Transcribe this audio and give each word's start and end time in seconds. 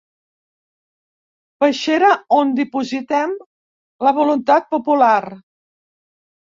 Peixera 1.65 2.09
on 2.39 2.55
dipositem 2.61 3.39
la 4.09 4.17
voluntat 4.21 4.71
popular. 4.77 5.17